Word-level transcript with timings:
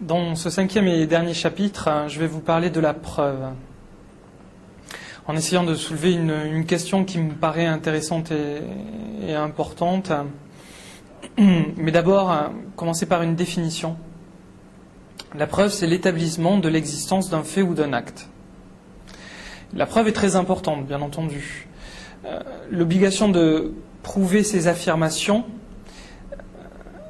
Dans 0.00 0.34
ce 0.34 0.50
cinquième 0.50 0.88
et 0.88 1.06
dernier 1.06 1.34
chapitre, 1.34 2.06
je 2.08 2.18
vais 2.18 2.26
vous 2.26 2.40
parler 2.40 2.68
de 2.68 2.80
la 2.80 2.94
preuve. 2.94 3.52
En 5.28 5.36
essayant 5.36 5.62
de 5.62 5.76
soulever 5.76 6.12
une, 6.12 6.66
question 6.66 7.04
qui 7.04 7.18
me 7.18 7.32
paraît 7.32 7.66
intéressante 7.66 8.32
et, 8.32 9.34
importante. 9.34 10.10
Mais 11.38 11.92
d'abord, 11.92 12.34
commencer 12.74 13.06
par 13.06 13.22
une 13.22 13.36
définition. 13.36 13.96
La 15.36 15.46
preuve, 15.46 15.70
c'est 15.70 15.86
l'établissement 15.86 16.58
de 16.58 16.68
l'existence 16.68 17.30
d'un 17.30 17.44
fait 17.44 17.62
ou 17.62 17.74
d'un 17.74 17.92
acte. 17.92 18.28
La 19.74 19.86
preuve 19.86 20.08
est 20.08 20.12
très 20.12 20.34
importante, 20.34 20.86
bien 20.86 21.02
entendu. 21.02 21.68
Euh, 22.24 22.40
l'obligation 22.68 23.28
de 23.28 23.74
prouver 24.02 24.42
ces 24.42 24.66
affirmations 24.66 25.44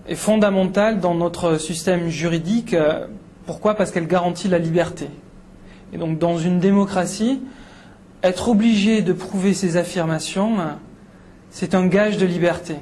est 0.07 0.15
fondamentale 0.15 1.01
dans 1.01 1.15
notre 1.15 1.59
système 1.59 2.09
juridique. 2.09 2.75
Euh, 2.75 3.07
pourquoi? 3.47 3.75
Parce 3.75 3.91
qu'elle 3.91 4.07
garantit 4.07 4.49
la 4.49 4.59
liberté. 4.59 5.09
Et 5.93 5.99
donc 5.99 6.19
dans 6.19 6.39
une 6.39 6.59
démocratie, 6.59 7.43
être 8.23 8.49
obligé 8.49 9.03
de 9.03 9.13
prouver 9.13 9.55
ces 9.55 9.77
affirmations, 9.77 10.57
c'est 11.51 11.75
un 11.75 11.87
gage 11.87 12.17
de 12.17 12.27
liberté 12.27 12.77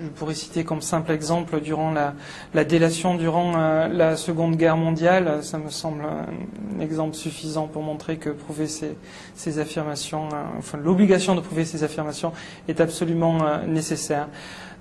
je 0.00 0.08
pourrais 0.08 0.34
citer 0.34 0.64
comme 0.64 0.80
simple 0.80 1.12
exemple 1.12 1.60
durant 1.60 1.92
la, 1.92 2.64
délation 2.64 3.14
durant 3.14 3.54
euh, 3.56 3.88
la 3.88 4.16
Seconde 4.16 4.56
Guerre 4.56 4.76
mondiale, 4.76 5.42
ça 5.42 5.58
me 5.58 5.70
semble 5.70 6.02
un 6.04 6.80
exemple 6.80 7.14
suffisant 7.14 7.66
pour 7.66 7.82
montrer 7.82 8.16
que 8.16 8.30
prouver 8.30 8.66
ces, 8.66 9.58
affirmations, 9.58 10.28
euh, 10.32 10.58
enfin 10.58 10.78
l'obligation 10.78 11.34
de 11.34 11.40
prouver 11.40 11.64
ces 11.64 11.84
affirmations 11.84 12.32
est 12.68 12.80
absolument 12.80 13.44
euh, 13.44 13.66
nécessaire. 13.66 14.28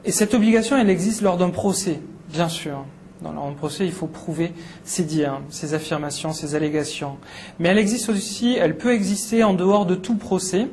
Et 0.06 0.12
cette 0.12 0.34
obligation, 0.34 0.78
elle 0.78 0.90
existe 0.90 1.22
lors 1.22 1.38
d'un 1.38 1.50
procès, 1.50 2.00
bien 2.32 2.50
sûr. 2.50 2.86
Dans 3.22 3.32
un 3.32 3.54
procès, 3.54 3.86
il 3.86 3.92
faut 3.92 4.06
prouver 4.06 4.54
ses 4.84 5.04
dires, 5.04 5.42
ses 5.50 5.74
affirmations, 5.74 6.34
ses 6.34 6.54
allégations. 6.54 7.18
Mais 7.58 7.70
elle 7.70 7.80
existe 7.80 8.10
aussi, 8.10 8.56
elle 8.56 8.78
peut 8.78 8.94
exister 8.94 9.44
en 9.44 9.56
dehors 9.56 9.88
de 9.88 9.96
tout 9.96 10.16
procès, 10.16 10.68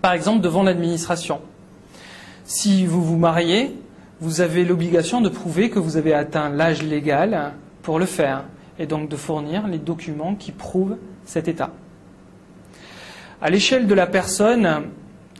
par 0.00 0.14
exemple 0.14 0.40
devant 0.40 0.62
l'administration. 0.62 1.40
Si 2.44 2.86
vous 2.86 3.02
vous 3.02 3.16
mariez, 3.16 3.76
vous 4.20 4.40
avez 4.40 4.64
l'obligation 4.64 5.20
de 5.20 5.28
prouver 5.28 5.70
que 5.70 5.78
vous 5.78 5.96
avez 5.96 6.14
atteint 6.14 6.48
l'âge 6.48 6.82
légal 6.82 7.52
pour 7.82 7.98
le 7.98 8.06
faire, 8.06 8.44
et 8.78 8.86
donc 8.86 9.08
de 9.08 9.16
fournir 9.16 9.66
les 9.66 9.78
documents 9.78 10.34
qui 10.34 10.52
prouvent 10.52 10.96
cet 11.24 11.48
état. 11.48 11.70
À 13.40 13.50
l'échelle 13.50 13.86
de 13.86 13.94
la 13.94 14.06
personne, 14.06 14.84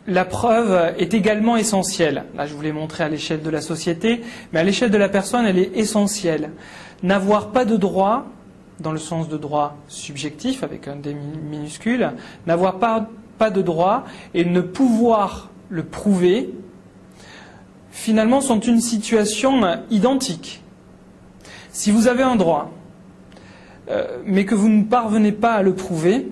la 0.07 0.25
preuve 0.25 0.95
est 0.99 1.15
également 1.15 1.57
essentielle. 1.57 2.25
Là, 2.37 2.47
je 2.47 2.55
vous 2.55 2.63
l'ai 2.63 2.73
montré 2.73 3.05
à 3.05 3.09
l'échelle 3.09 3.43
de 3.43 3.51
la 3.51 3.61
société, 3.61 4.23
mais 4.53 4.61
à 4.61 4.65
l'échelle 4.65 4.91
de 4.91 4.99
la 4.99 5.09
personne, 5.09 5.47
elle 5.47 5.59
est 5.59 5.77
essentielle. 5.77 6.51
N'avoir 7.03 7.51
pas 7.51 7.65
de 7.65 7.77
droit, 7.77 8.27
dans 8.81 8.93
le 8.93 8.99
sens 8.99 9.29
de 9.29 9.37
droit 9.37 9.77
subjectif, 9.87 10.65
avec 10.65 10.89
un 10.89 10.97
D 10.97 11.15
minuscule, 11.15 12.11
n'avoir 12.47 12.79
pas, 12.79 13.09
pas 13.39 13.51
de 13.51 13.63
droit 13.63 14.05
et 14.35 14.45
ne 14.45 14.61
pouvoir 14.61 15.51
le 15.69 15.85
prouver 15.85 16.51
finalement 17.93 18.41
sont 18.41 18.59
une 18.59 18.81
situation 18.81 19.61
identique. 19.91 20.63
Si 21.71 21.91
vous 21.91 22.09
avez 22.09 22.23
un 22.23 22.35
droit, 22.35 22.73
euh, 23.91 24.19
mais 24.25 24.45
que 24.45 24.55
vous 24.55 24.69
ne 24.69 24.83
parvenez 24.83 25.33
pas 25.33 25.53
à 25.53 25.63
le 25.63 25.75
prouver, 25.75 26.29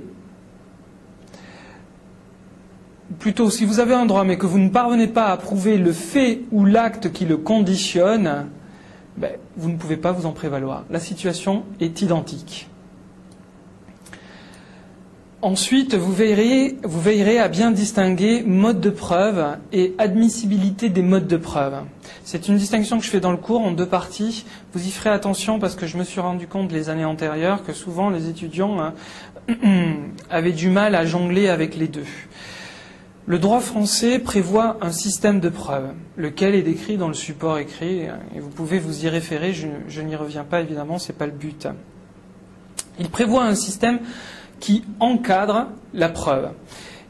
plutôt 3.19 3.51
si 3.51 3.65
vous 3.65 3.81
avez 3.81 3.95
un 3.95 4.07
droit 4.07 4.25
mais 4.25 4.39
que 4.39 4.47
vous 4.47 4.59
ne 4.59 4.71
parvenez 4.71 5.09
pas 5.09 5.27
à 5.27 5.37
prouver 5.37 5.77
le 5.77 5.93
fait 5.93 6.41
ou 6.51 6.65
l'acte 6.65 7.13
qui 7.13 7.27
le 7.27 7.37
conditionne, 7.37 8.47
ben, 9.17 9.33
vous 9.57 9.71
ne 9.71 9.77
pouvez 9.77 9.99
pas 9.99 10.13
vous 10.13 10.27
en 10.27 10.33
prévaloir. 10.33 10.85
La 10.91 11.01
situation 11.01 11.65
est 11.81 12.01
identique. 12.01 12.70
Ensuite, 15.43 15.95
vous 15.95 16.13
veillerez, 16.13 17.39
à 17.39 17.49
bien 17.49 17.71
distinguer 17.71 18.43
mode 18.43 18.79
de 18.79 18.91
preuve 18.91 19.57
et 19.73 19.95
admissibilité 19.97 20.91
des 20.91 21.01
modes 21.01 21.29
de 21.29 21.39
preuve. 21.39 21.77
C'est 22.25 22.49
une 22.49 22.59
distinction 22.59 22.99
que 22.99 23.05
je 23.07 23.09
fais 23.09 23.21
dans 23.21 23.31
le 23.31 23.39
cours 23.39 23.63
en 23.63 23.71
deux 23.71 23.87
parties. 23.87 24.45
Vous 24.75 24.87
y 24.87 24.91
ferez 24.91 25.09
attention 25.09 25.59
parce 25.59 25.77
que 25.77 25.87
je 25.87 25.97
me 25.97 26.05
suis 26.05 26.21
rendu 26.21 26.47
compte 26.47 26.71
les 26.73 26.91
années 26.91 27.07
antérieures 27.07 27.65
que 27.65 27.73
souvent 27.73 28.11
les 28.11 28.29
étudiants 28.29 28.83
hein, 28.83 28.93
avaient 30.31 30.53
du 30.53 30.69
mal 30.69 30.95
à 30.95 31.07
jongler 31.07 31.49
avec 31.49 31.75
les 31.75 31.89
deux. 31.89 32.05
Le 33.25 33.39
droit 33.39 33.61
français 33.61 34.19
prévoit 34.19 34.77
un 34.83 34.93
système 34.93 35.41
de 35.41 35.49
preuve, 35.49 35.95
lequel 36.19 36.55
est 36.55 36.63
décrit 36.63 36.99
dans 36.99 37.09
le 37.09 37.15
support 37.15 37.57
écrit, 37.57 38.01
et 38.35 38.41
vous 38.41 38.51
pouvez 38.51 38.79
vous 38.79 39.07
y 39.07 39.09
référer, 39.09 39.55
je, 39.55 39.69
je 39.89 40.03
n'y 40.03 40.17
reviens 40.17 40.45
pas 40.45 40.61
évidemment, 40.61 40.99
ce 40.99 41.13
n'est 41.13 41.19
pas 41.19 41.27
le 41.27 41.33
but. 41.33 41.67
Il 42.99 43.09
prévoit 43.09 43.45
un 43.45 43.55
système 43.55 44.01
qui 44.61 44.85
encadre 45.01 45.67
la 45.95 46.09
preuve. 46.09 46.51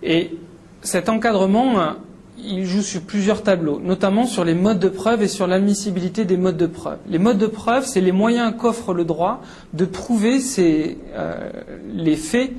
Et 0.03 0.38
cet 0.83 1.09
encadrement, 1.09 1.97
il 2.38 2.65
joue 2.65 2.83
sur 2.83 3.03
plusieurs 3.03 3.43
tableaux, 3.43 3.81
notamment 3.83 4.27
sur 4.27 4.44
les 4.44 4.55
modes 4.55 4.78
de 4.78 4.88
preuve 4.88 5.22
et 5.22 5.28
sur 5.28 5.47
l'admissibilité 5.47 6.25
des 6.25 6.37
modes 6.37 6.56
de 6.56 6.66
preuve. 6.66 6.99
Les 7.09 7.19
modes 7.19 7.39
de 7.39 7.47
preuve, 7.47 7.84
c'est 7.84 8.00
les 8.00 8.12
moyens 8.12 8.55
qu'offre 8.56 8.94
le 8.94 9.05
droit 9.05 9.43
de 9.75 9.84
prouver 9.84 10.39
euh, 10.59 11.50
les 11.93 12.16
faits 12.16 12.53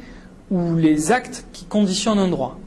ou 0.52 0.76
les 0.76 1.12
actes 1.12 1.46
qui 1.54 1.66
conditionnent 1.66 2.20
un 2.20 2.28
droit. 2.28 2.60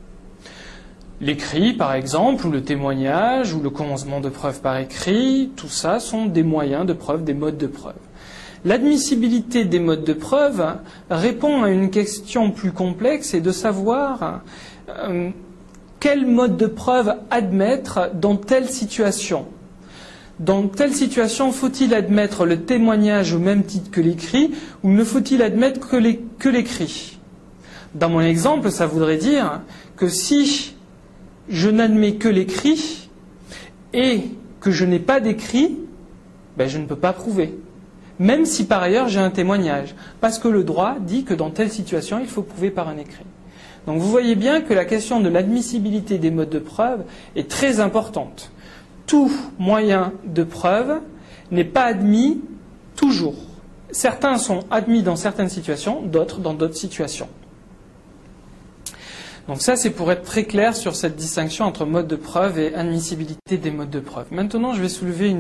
L'écrit, 1.21 1.75
par 1.75 1.95
exemple, 1.95 2.47
ou 2.47 2.51
le 2.51 2.63
témoignage, 2.63 3.55
ou 3.55 3.63
le 3.63 3.71
commencement 3.71 4.21
de 4.21 4.29
preuve 4.29 4.61
par 4.61 4.79
écrit, 4.79 5.51
tout 5.55 5.69
ça 5.69 6.01
sont 6.01 6.27
des 6.27 6.43
moyens 6.43 6.84
de 6.87 6.93
preuve, 6.93 7.23
des 7.23 7.34
modes 7.34 7.57
de 7.57 7.69
preuve. 7.69 7.95
L'admissibilité 8.65 9.67
des 9.67 9.79
modes 9.79 10.05
de 10.05 10.15
preuve 10.15 10.65
répond 11.11 11.63
à 11.63 11.71
une 11.71 11.91
question 11.91 12.51
plus 12.51 12.73
complexe 12.73 13.35
et 13.35 13.43
de 13.43 13.53
savoir 13.53 14.41
euh, 14.89 15.31
quel 16.01 16.27
mode 16.27 16.57
de 16.57 16.67
preuve 16.67 17.15
admettre 17.31 18.11
dans 18.15 18.37
telle 18.37 18.71
situation. 18.71 19.47
Dans 20.41 20.67
telle 20.67 20.95
situation, 20.95 21.53
faut-il 21.53 21.95
admettre 21.95 22.47
le 22.47 22.63
témoignage 22.63 23.35
au 23.35 23.39
même 23.39 23.65
titre 23.65 23.91
que 23.91 24.01
l'écrit 24.01 24.53
ou 24.83 24.91
ne 24.91 25.05
faut-il 25.05 25.43
admettre 25.43 25.87
que 25.87 26.49
l'écrit? 26.49 27.19
Dans 27.95 28.09
mon 28.09 28.21
exemple, 28.21 28.71
ça 28.71 28.87
voudrait 28.87 29.19
dire 29.19 29.61
que 29.97 30.09
si 30.09 30.75
je 31.51 31.69
n'admets 31.69 32.15
que 32.15 32.29
l'écrit 32.29 33.11
et 33.93 34.23
que 34.61 34.71
je 34.71 34.87
n'ai 34.87 34.99
pas 34.99 35.21
d'écrit, 35.21 35.79
ben 36.57 36.67
je 36.67 36.79
ne 36.79 36.87
peux 36.87 36.97
pas 36.97 37.13
prouver 37.13 37.55
même 38.19 38.47
si 38.47 38.65
par 38.65 38.83
ailleurs 38.83 39.09
j'ai 39.09 39.21
un 39.21 39.31
témoignage, 39.31 39.95
parce 40.21 40.39
que 40.39 40.49
le 40.49 40.65
droit 40.65 40.97
dit 41.01 41.25
que 41.25 41.35
dans 41.35 41.51
telle 41.51 41.71
situation, 41.71 42.19
il 42.21 42.27
faut 42.27 42.43
prouver 42.43 42.71
par 42.71 42.89
un 42.89 42.97
écrit. 42.97 43.25
Donc 43.87 44.01
vous 44.01 44.11
voyez 44.11 44.35
bien 44.35 44.61
que 44.61 44.73
la 44.73 44.85
question 44.85 45.21
de 45.21 45.29
l'admissibilité 45.29 46.19
des 46.19 46.31
modes 46.31 46.51
de 46.51 46.59
preuve 46.59 47.05
est 47.37 47.51
très 47.51 47.81
importante. 47.81 48.51
Tout 49.07 49.31
moyen 49.59 50.13
de 50.25 50.43
preuve 50.43 51.01
n'est 51.51 51.65
pas 51.65 51.85
admis 51.85 52.41
toujours. 52.97 53.37
Certains 53.91 54.39
sont 54.39 54.65
admis 54.71 55.03
dans 55.03 55.17
certaines 55.17 55.51
situations, 55.51 56.03
d'autres 56.03 56.41
dans 56.41 56.55
d'autres 56.55 56.77
situations. 56.77 57.29
Donc 59.47 59.60
ça, 59.60 59.77
c'est 59.77 59.91
pour 59.91 60.10
être 60.10 60.22
très 60.22 60.44
clair 60.44 60.75
sur 60.75 60.97
cette 60.97 61.16
distinction 61.16 61.66
entre 61.66 61.84
mode 61.84 62.09
de 62.09 62.16
preuve 62.16 62.59
et 62.59 62.75
admissibilité 62.75 63.59
des 63.59 63.71
modes 63.71 63.91
de 63.91 64.00
preuve. 64.00 64.27
Maintenant, 64.31 64.72
je 64.72 64.81
vais 64.81 64.88
soulever 64.88 65.37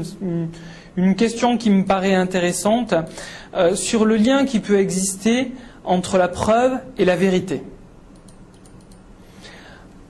une, 0.96 1.16
question 1.16 1.56
qui 1.56 1.70
me 1.70 1.84
paraît 1.84 2.14
intéressante 2.14 2.94
euh, 3.54 3.74
sur 3.74 4.04
le 4.04 4.16
lien 4.16 4.44
qui 4.44 4.60
peut 4.60 4.78
exister 4.78 5.52
entre 5.84 6.18
la 6.18 6.28
preuve 6.28 6.78
et 6.98 7.06
la 7.06 7.16
vérité. 7.16 7.62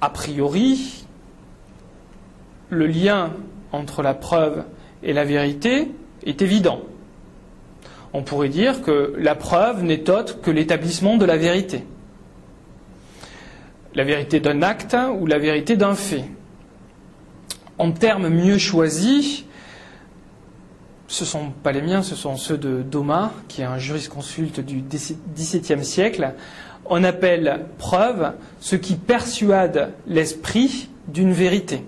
A 0.01 0.11
priori, 0.11 1.05
le 2.71 2.87
lien 2.87 3.31
entre 3.71 4.03
la 4.03 4.15
preuve 4.15 4.65
et 5.05 5.13
la 5.13 5.25
vérité 5.25 5.93
est 6.27 6.43
évident. 6.43 6.81
On 8.13 8.23
pourrait 8.23 8.49
dire 8.49 8.83
que 8.83 9.15
la 9.19 9.37
preuve 9.37 9.85
n'est 9.85 10.11
autre 10.11 10.41
que 10.41 10.51
l'établissement 10.51 11.17
de 11.17 11.25
la 11.25 11.37
vérité 11.37 11.85
la 13.95 14.05
vérité 14.05 14.41
d'un 14.41 14.63
acte 14.63 14.97
ou 15.19 15.27
la 15.27 15.39
vérité 15.39 15.77
d'un 15.77 15.95
fait. 15.95 16.25
En 17.79 17.93
termes 17.93 18.29
mieux 18.29 18.59
choisis, 18.59 19.45
ce 21.09 21.25
ne 21.25 21.29
sont 21.29 21.51
pas 21.51 21.73
les 21.73 21.83
miens, 21.83 22.03
ce 22.03 22.17
sont 22.17 22.37
ceux 22.37 22.59
de 22.59 22.83
Doma, 22.83 23.33
qui 23.49 23.63
est 23.63 23.65
un 23.65 23.79
jurisconsulte 23.79 24.61
du 24.61 24.83
XVIIe 25.35 25.85
siècle. 25.85 26.35
On 26.87 27.05
appelle 27.05 27.67
preuve 27.79 28.33
ce 28.61 28.77
qui 28.77 28.95
persuade 28.95 29.93
l'esprit 30.07 30.89
d'une 31.09 31.33
vérité. 31.33 31.85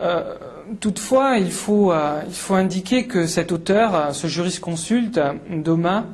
Euh, 0.00 0.34
toutefois, 0.80 1.36
il 1.38 1.50
faut, 1.50 1.92
euh, 1.92 2.22
il 2.26 2.34
faut, 2.34 2.54
indiquer 2.54 3.06
que 3.06 3.26
cet 3.26 3.52
auteur, 3.52 4.14
ce 4.14 4.26
jurisconsulte, 4.26 5.20
Doma, 5.50 6.06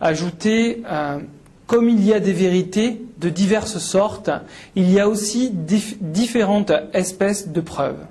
ajoutait 0.00 0.82
euh, 0.90 1.18
comme 1.66 1.88
il 1.88 2.04
y 2.04 2.12
a 2.12 2.20
des 2.20 2.32
vérités 2.32 3.00
de 3.18 3.28
diverses 3.28 3.78
sortes, 3.78 4.30
il 4.74 4.90
y 4.90 5.00
a 5.00 5.08
aussi 5.08 5.50
différentes 5.52 6.72
espèces 6.92 7.48
de 7.48 7.60
preuves. 7.60 8.04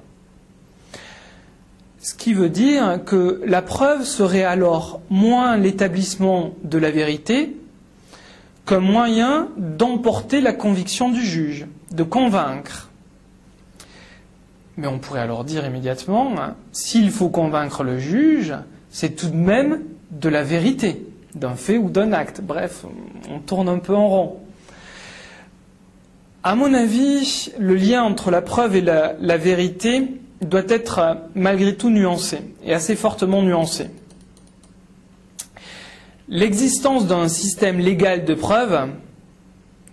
Ce 2.02 2.16
qui 2.16 2.34
veut 2.34 2.50
dire 2.50 3.00
que 3.06 3.42
la 3.46 3.62
preuve 3.62 4.04
serait 4.04 4.44
alors 4.44 5.02
moins 5.10 5.58
l'établissement 5.58 6.52
de 6.64 6.80
la 6.80 6.90
vérité 6.90 7.56
qu'un 8.66 8.80
moyen 8.80 9.50
d'emporter 9.58 10.42
la 10.42 10.54
conviction 10.54 11.10
du 11.10 11.24
juge, 11.24 11.68
de 11.92 12.04
convaincre. 12.04 12.90
Mais 14.78 14.88
on 14.88 14.98
pourrait 14.98 15.20
alors 15.20 15.44
dire 15.44 15.66
immédiatement, 15.66 16.34
s'il 16.72 17.12
faut 17.12 17.30
convaincre 17.30 17.84
le 17.84 18.00
juge, 18.00 18.56
c'est 18.90 19.16
tout 19.16 19.30
de 19.30 19.36
même 19.36 19.82
de 20.12 20.30
la 20.30 20.44
vérité, 20.44 21.06
d'un 21.36 21.56
fait 21.56 21.78
ou 21.78 21.90
d'un 21.90 22.14
acte. 22.14 22.42
Bref, 22.42 22.86
on 23.30 23.40
tourne 23.40 23.70
un 23.70 23.80
peu 23.80 23.96
en 23.96 24.08
rond. 24.08 24.40
À 26.44 26.56
mon 26.56 26.74
avis, 26.74 27.52
le 27.60 27.76
lien 27.76 28.02
entre 28.02 28.32
la 28.32 28.42
preuve 28.42 28.76
et 28.76 28.82
la, 28.82 29.38
vérité 29.38 30.20
doit 30.42 30.64
être 30.68 31.18
malgré 31.36 31.76
tout 31.76 31.92
nuancé, 31.92 32.40
et 32.64 32.74
assez 32.74 32.96
fortement 32.96 33.44
nuancé. 33.44 33.92
L'existence 36.30 37.06
d'un 37.06 37.28
système 37.28 37.78
légal 37.78 38.26
de 38.26 38.34
preuve, 38.34 38.90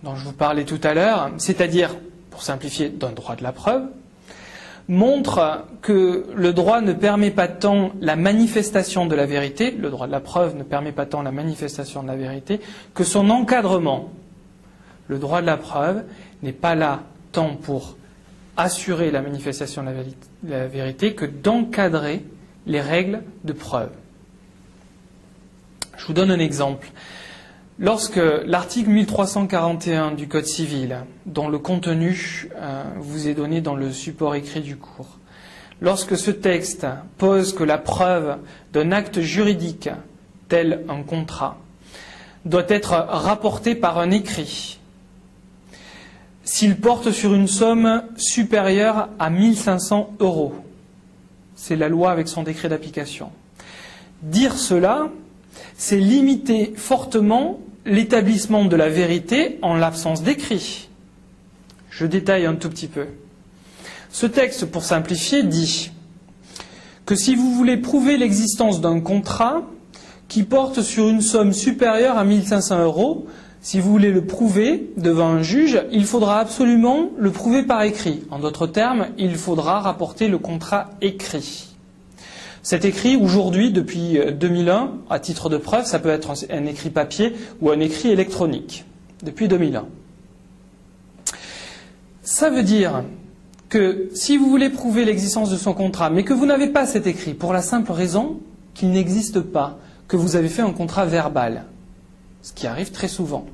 dont 0.03 0.17
je 0.17 0.25
vous 0.25 0.33
parlais 0.33 0.65
tout 0.65 0.81
à 0.83 0.95
l'heure, 0.95 1.33
c'est-à-dire, 1.37 1.97
pour 2.31 2.43
simplifier, 2.43 2.89
d'un 2.89 3.11
droit 3.11 3.37
de 3.37 3.43
la 3.43 3.53
preuve, 3.53 3.83
montre 4.89 5.67
que 5.83 6.27
le 6.35 6.53
droit 6.53 6.81
ne 6.81 6.95
permet 6.95 7.31
pas 7.31 7.47
tant 7.47 7.93
la 8.01 8.17
manifestation 8.17 9.07
de 9.07 9.15
la 9.15 9.27
vérité, 9.27 9.71
le 9.71 9.91
droit 9.91 10.07
de 10.07 10.13
la 10.13 10.21
preuve 10.21 10.57
ne 10.57 10.63
permet 10.63 10.93
pas 10.93 11.07
tant 11.07 11.23
la 11.23 11.31
manifestation 11.31 12.03
de 12.03 12.09
la 12.09 12.17
vérité, 12.17 12.61
que 12.95 13.05
son 13.05 13.29
encadrement. 13.31 14.11
Le 15.09 15.19
droit 15.19 15.43
de 15.43 15.47
la 15.47 15.59
preuve 15.59 16.05
n'est 16.43 16.53
pas 16.53 16.75
là 16.75 17.03
tant 17.33 17.55
pour 17.55 17.97
assurer 18.57 19.11
la 19.11 19.23
manifestation 19.23 19.85
de 19.85 19.93
la 20.49 20.67
vérité 20.67 21.15
que 21.15 21.27
d'encadrer 21.27 22.25
les 22.67 22.81
règles 22.81 23.23
de 23.45 23.53
preuve. 23.53 23.91
Je 25.97 26.07
vous 26.07 26.13
donne 26.13 26.31
un 26.31 26.39
exemple. 26.39 26.91
Lorsque 27.81 28.21
l'article 28.45 28.91
1341 28.91 30.11
du 30.11 30.27
Code 30.27 30.47
civil, 30.47 31.05
dont 31.27 31.49
le 31.49 31.61
contenu 31.61 32.49
euh, 32.57 32.83
vous 32.97 33.29
est 33.29 33.35
donné 33.35 33.61
dans 33.61 33.77
le 33.77 33.93
support 33.93 34.35
écrit 34.35 34.63
du 34.63 34.77
cours, 34.77 35.21
lorsque 35.81 36.17
ce 36.17 36.33
texte 36.33 36.89
pose 37.19 37.55
que 37.55 37.63
la 37.63 37.79
preuve 37.79 38.39
d'un 38.73 38.91
acte 38.91 39.21
juridique, 39.21 39.91
tel 40.49 40.85
un 40.89 41.05
contrat, 41.05 41.57
doit 42.45 42.65
être 42.67 42.95
rapportée 42.95 43.77
par 43.77 43.99
un 43.99 44.11
écrit, 44.11 44.81
s'il 46.43 46.81
porte 46.81 47.13
sur 47.13 47.33
une 47.33 47.47
somme 47.47 48.03
supérieure 48.17 49.09
à 49.21 49.31
1500 49.31 50.15
euros, 50.19 50.55
c'est 51.55 51.77
la 51.77 51.89
loi 51.89 52.11
avec 52.11 52.27
son 52.27 52.43
décret 52.43 52.69
d'application. 52.69 53.31
Dire 54.23 54.59
cela, 54.59 55.11
c'est 55.77 55.99
limiter 55.99 56.73
fortement 56.77 57.61
l'établissement 57.89 58.65
de 58.65 58.77
la 58.77 58.89
vérité 58.89 59.59
en 59.63 59.75
l'absence 59.75 60.23
d'écrit. 60.23 60.89
Je 61.91 62.07
détaille 62.07 62.47
un 62.47 62.55
tout 62.55 62.69
petit 62.69 62.87
peu. 62.87 63.07
Ce 64.11 64.27
texte, 64.27 64.67
pour 64.67 64.85
simplifier, 64.85 65.43
dit 65.43 65.91
que 67.07 67.15
si 67.15 67.35
vous 67.35 67.55
voulez 67.55 67.79
prouver 67.79 68.17
l'existence 68.17 68.81
d'un 68.81 69.01
contrat 69.01 69.63
qui 70.29 70.43
porte 70.43 70.83
sur 70.83 71.09
une 71.09 71.23
somme 71.23 71.53
supérieure 71.53 72.19
à 72.19 72.25
1500 72.25 72.85
euros, 72.85 73.27
si 73.61 73.81
vous 73.81 73.91
voulez 73.91 74.13
le 74.13 74.25
prouver 74.25 74.91
devant 74.97 75.29
un 75.29 75.43
juge, 75.43 75.83
il 75.91 76.05
faudra 76.05 76.39
absolument 76.39 77.11
le 77.19 77.31
prouver 77.31 77.63
par 77.63 77.83
écrit. 77.83 78.23
En 78.31 78.39
d'autres 78.39 78.67
termes, 78.67 79.09
il 79.17 79.35
faudra 79.37 79.81
rapporter 79.81 80.29
le 80.29 80.39
contrat 80.39 80.91
écrit. 81.01 81.68
Cet 82.63 82.85
écrit, 82.85 83.17
aujourd'hui, 83.17 83.73
depuis 83.73 84.19
2001, 84.39 84.75
euh, 84.75 84.87
à 85.11 85.21
titre 85.21 85.49
de 85.49 85.57
preuve, 85.57 85.85
ça 85.85 85.99
peut 85.99 86.09
être 86.09 86.33
un 86.51 86.67
écrit 86.67 86.91
papier 86.91 87.35
ou 87.61 87.71
un 87.71 87.81
écrit 87.81 88.11
électronique, 88.11 88.85
depuis 89.23 89.49
2001. 89.49 89.87
Ça 92.23 92.51
veut 92.51 92.63
dire 92.63 93.05
que 93.69 94.11
si 94.15 94.37
vous 94.37 94.51
voulez 94.51 94.71
prouver 94.71 95.05
l'existence 95.05 95.51
de 95.51 95.57
son 95.57 95.73
contrat, 95.73 96.11
mais 96.11 96.25
que 96.25 96.35
vous 96.35 96.47
n'avez 96.47 96.69
pas 96.69 96.87
cet 96.87 97.07
écrit, 97.07 97.35
pour 97.35 97.53
la 97.53 97.63
simple 97.63 97.93
raison 97.93 98.41
qu'il 98.75 98.91
n'existe 98.91 99.41
pas, 99.41 99.79
que 100.09 100.17
vous 100.17 100.37
avez 100.37 100.49
fait 100.49 100.63
un 100.63 100.73
contrat 100.73 101.07
verbal, 101.07 101.65
ce 102.43 102.53
qui 102.53 102.67
arrive 102.67 102.91
très 102.91 103.09
souvent, 103.09 103.47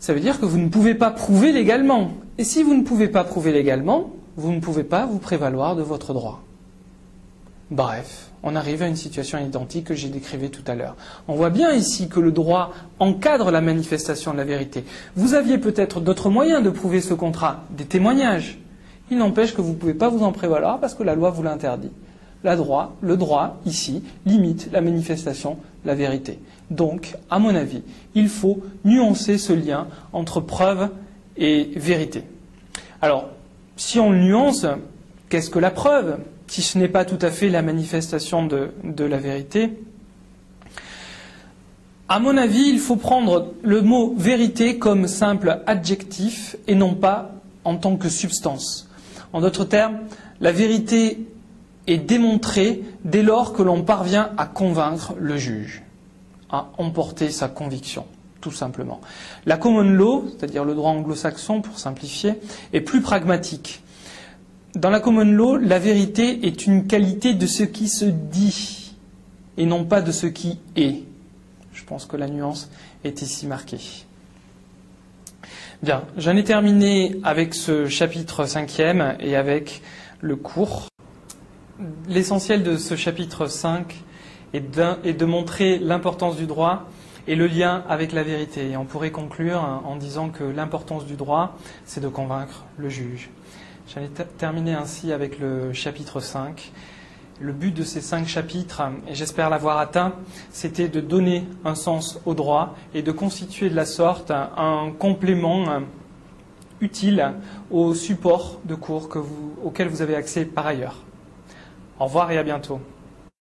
ça 0.00 0.12
veut 0.12 0.20
dire 0.20 0.38
que 0.38 0.46
vous 0.46 0.58
ne 0.58 0.68
pouvez 0.68 0.94
pas 0.94 1.10
prouver 1.10 1.52
légalement. 1.52 2.12
Et 2.38 2.44
si 2.44 2.62
vous 2.62 2.74
ne 2.74 2.82
pouvez 2.82 3.08
pas 3.08 3.24
prouver 3.24 3.52
légalement, 3.52 4.10
vous 4.36 4.52
ne 4.52 4.60
pouvez 4.60 4.84
pas 4.84 5.06
vous 5.06 5.18
prévaloir 5.18 5.74
de 5.74 5.82
votre 5.82 6.12
droit. 6.12 6.45
Bref, 7.70 8.30
on 8.44 8.54
arrive 8.54 8.82
à 8.82 8.86
une 8.86 8.94
situation 8.94 9.38
identique 9.38 9.86
que 9.86 9.94
j'ai 9.94 10.08
décrivée 10.08 10.50
tout 10.50 10.62
à 10.68 10.76
l'heure. 10.76 10.94
On 11.26 11.34
voit 11.34 11.50
bien 11.50 11.72
ici 11.72 12.08
que 12.08 12.20
le 12.20 12.30
droit 12.30 12.72
encadre 13.00 13.50
la 13.50 13.60
manifestation 13.60 14.32
de 14.32 14.36
la 14.36 14.44
vérité. 14.44 14.84
Vous 15.16 15.34
aviez 15.34 15.58
peut-être 15.58 16.00
d'autres 16.00 16.30
moyens 16.30 16.62
de 16.62 16.70
prouver 16.70 17.00
ce 17.00 17.12
contrat, 17.12 17.64
des 17.70 17.84
témoignages. 17.84 18.58
Il 19.10 19.18
n'empêche 19.18 19.52
que 19.52 19.60
vous 19.60 19.72
ne 19.72 19.78
pouvez 19.78 19.94
pas 19.94 20.08
vous 20.08 20.22
en 20.22 20.30
prévaloir 20.30 20.78
parce 20.78 20.94
que 20.94 21.02
la 21.02 21.16
loi 21.16 21.30
vous 21.30 21.42
l'interdit. 21.42 21.90
Le 22.44 23.16
droit, 23.16 23.60
ici, 23.66 24.04
limite 24.24 24.68
la 24.70 24.80
manifestation 24.80 25.58
la 25.84 25.96
vérité. 25.96 26.38
Donc, 26.70 27.16
à 27.30 27.40
mon 27.40 27.54
avis, 27.54 27.82
il 28.14 28.28
faut 28.28 28.62
nuancer 28.84 29.38
ce 29.38 29.52
lien 29.52 29.88
entre 30.12 30.40
preuve 30.40 30.90
et 31.36 31.70
vérité. 31.74 32.22
Alors, 33.02 33.28
si 33.76 33.98
on 33.98 34.12
le 34.12 34.18
nuance, 34.18 34.66
qu'est-ce 35.28 35.50
que 35.50 35.58
la 35.58 35.72
preuve? 35.72 36.18
Si 36.46 36.62
ce 36.62 36.78
n'est 36.78 36.88
pas 36.88 37.04
tout 37.04 37.18
à 37.20 37.30
fait 37.30 37.48
la 37.48 37.62
manifestation 37.62 38.46
de, 38.46 39.04
la 39.04 39.18
vérité. 39.18 39.72
À 42.08 42.18
mon 42.18 42.36
avis, 42.36 42.68
il 42.68 42.78
faut 42.78 42.96
prendre 42.96 43.52
le 43.62 43.82
mot 43.82 44.14
vérité 44.16 44.78
comme 44.78 45.08
simple 45.08 45.62
adjectif 45.66 46.56
et 46.68 46.74
non 46.74 46.94
pas 46.94 47.32
en 47.64 47.76
tant 47.76 47.96
que 47.96 48.08
substance. 48.08 48.88
En 49.32 49.40
d'autres 49.40 49.64
termes, 49.64 49.98
la 50.40 50.52
vérité 50.52 51.26
est 51.86 51.98
démontrée 51.98 52.82
dès 53.04 53.22
lors 53.22 53.52
que 53.52 53.62
l'on 53.62 53.82
parvient 53.82 54.30
à 54.38 54.46
convaincre 54.46 55.14
le 55.18 55.36
juge, 55.36 55.82
à 56.50 56.70
emporter 56.78 57.30
sa 57.30 57.48
conviction, 57.48 58.06
tout 58.40 58.52
simplement. 58.52 59.00
La 59.44 59.56
common 59.56 59.82
law, 59.82 60.26
c'est-à-dire 60.28 60.64
le 60.64 60.74
droit 60.74 60.92
anglo-saxon 60.92 61.60
pour 61.60 61.78
simplifier, 61.78 62.34
est 62.72 62.80
plus 62.80 63.02
pragmatique. 63.02 63.82
Dans 64.76 64.90
la 64.90 65.00
common 65.00 65.24
law, 65.24 65.56
la 65.56 65.78
vérité 65.78 66.46
est 66.46 66.66
une 66.66 66.86
qualité 66.86 67.32
de 67.32 67.46
ce 67.46 67.62
qui 67.62 67.88
se 67.88 68.04
dit 68.04 68.94
et 69.56 69.64
non 69.64 69.86
pas 69.86 70.02
de 70.02 70.12
ce 70.12 70.26
qui 70.26 70.58
est. 70.76 71.02
Je 71.72 71.82
pense 71.84 72.04
que 72.04 72.18
la 72.18 72.28
nuance 72.28 72.68
est 73.02 73.22
ici 73.22 73.46
marquée. 73.46 73.80
Bien, 75.82 76.04
j'en 76.18 76.36
ai 76.36 76.44
terminé 76.44 77.16
avec 77.24 77.54
ce 77.54 77.88
chapitre 77.88 78.44
cinquième 78.44 79.16
et 79.18 79.34
avec 79.34 79.80
le 80.20 80.36
cours. 80.36 80.88
L'essentiel 82.06 82.62
de 82.62 82.76
ce 82.76 82.96
chapitre 82.96 83.46
5 83.46 83.94
est 84.52 84.60
de 84.60 85.24
montrer 85.24 85.78
l'importance 85.78 86.36
du 86.36 86.44
droit 86.44 86.84
et 87.26 87.34
le 87.34 87.46
lien 87.46 87.82
avec 87.88 88.12
la 88.12 88.22
vérité. 88.22 88.72
Et 88.72 88.76
on 88.76 88.84
pourrait 88.84 89.10
conclure 89.10 89.58
en 89.62 89.96
disant 89.96 90.28
que 90.28 90.44
l'importance 90.44 91.06
du 91.06 91.14
droit, 91.14 91.56
c'est 91.86 92.02
de 92.02 92.08
convaincre 92.08 92.66
le 92.76 92.90
juge. 92.90 93.30
J'allais 93.88 94.08
terminer 94.36 94.74
ainsi 94.74 95.12
avec 95.12 95.38
le 95.38 95.72
chapitre 95.72 96.18
5. 96.18 96.72
Le 97.38 97.52
but 97.52 97.72
de 97.72 97.84
ces 97.84 98.00
cinq 98.00 98.26
chapitres, 98.26 98.82
et 99.06 99.14
j'espère 99.14 99.48
l'avoir 99.48 99.78
atteint, 99.78 100.14
c'était 100.50 100.88
de 100.88 101.00
donner 101.00 101.44
un 101.64 101.74
sens 101.76 102.18
au 102.26 102.34
droit 102.34 102.74
et 102.94 103.02
de 103.02 103.12
constituer 103.12 103.70
de 103.70 103.76
la 103.76 103.84
sorte 103.84 104.32
un 104.32 104.90
complément 104.98 105.82
utile 106.80 107.34
au 107.70 107.94
support 107.94 108.58
de 108.64 108.74
cours 108.74 109.08
auquel 109.62 109.88
vous 109.88 110.02
avez 110.02 110.16
accès 110.16 110.46
par 110.46 110.66
ailleurs. 110.66 110.96
Au 112.00 112.06
revoir 112.06 112.30
et 112.32 112.38
à 112.38 112.42
bientôt. 112.42 112.80